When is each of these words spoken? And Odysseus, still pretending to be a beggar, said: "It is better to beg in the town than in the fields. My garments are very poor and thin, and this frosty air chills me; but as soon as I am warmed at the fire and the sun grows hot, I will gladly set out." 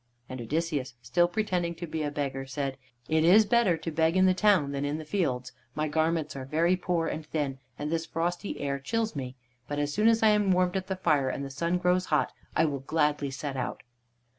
And 0.27 0.41
Odysseus, 0.41 0.95
still 1.03 1.27
pretending 1.27 1.75
to 1.75 1.85
be 1.85 2.01
a 2.01 2.09
beggar, 2.09 2.47
said: 2.47 2.79
"It 3.07 3.23
is 3.23 3.45
better 3.45 3.77
to 3.77 3.91
beg 3.91 4.17
in 4.17 4.25
the 4.25 4.33
town 4.33 4.71
than 4.71 4.83
in 4.83 4.97
the 4.97 5.05
fields. 5.05 5.51
My 5.75 5.87
garments 5.87 6.35
are 6.35 6.43
very 6.43 6.75
poor 6.75 7.05
and 7.05 7.23
thin, 7.23 7.59
and 7.77 7.91
this 7.91 8.07
frosty 8.07 8.59
air 8.59 8.79
chills 8.79 9.15
me; 9.15 9.35
but 9.67 9.77
as 9.77 9.93
soon 9.93 10.07
as 10.07 10.23
I 10.23 10.29
am 10.29 10.49
warmed 10.49 10.75
at 10.75 10.87
the 10.87 10.95
fire 10.95 11.29
and 11.29 11.45
the 11.45 11.51
sun 11.51 11.77
grows 11.77 12.05
hot, 12.05 12.31
I 12.55 12.65
will 12.65 12.79
gladly 12.79 13.29
set 13.29 13.55
out." 13.55 13.83